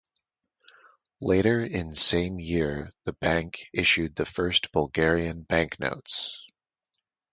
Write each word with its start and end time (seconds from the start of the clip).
Later 1.19 1.63
in 1.63 1.93
same 1.93 2.39
year 2.39 2.91
the 3.03 3.13
Bank 3.13 3.69
issued 3.71 4.15
the 4.15 4.25
first 4.25 4.71
Bulgarian 4.71 5.43
banknotes. 5.43 6.43